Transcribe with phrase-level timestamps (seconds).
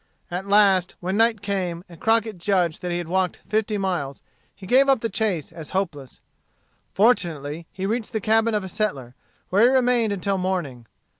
[0.31, 4.23] At last, when night came, and Crockett judged that he had walked fifty miles,
[4.55, 6.19] he gave up the chase as hopeless.
[6.91, 9.13] Fortunately he reached the cabin of a settler,
[9.51, 10.87] where he remained until morning.